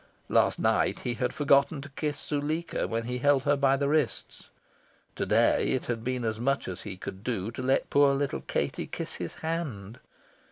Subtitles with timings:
[0.29, 4.49] Last night, he had forgotten to kiss Zuleika when he held her by the wrists.
[5.17, 8.41] To day it had been as much as he could do to let poor little
[8.41, 9.99] Katie kiss his hand.